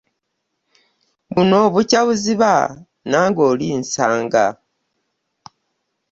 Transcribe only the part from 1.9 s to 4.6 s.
buziba nange olinsanga.